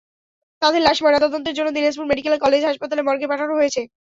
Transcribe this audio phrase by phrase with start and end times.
[0.61, 3.81] তাঁদের লাশ ময়নাতদন্তের জন্য দিনাজপুর মেডিকেল কলেজ হাসপাতালের মর্গে পাঠানো হয়েছে।